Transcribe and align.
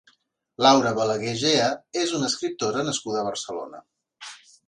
Laura 0.65 0.93
Balagué 0.99 1.33
Gea 1.41 1.67
és 2.05 2.15
una 2.19 2.31
escriptora 2.33 2.87
nascuda 2.89 3.21
a 3.23 3.27
Barcelona. 3.31 3.85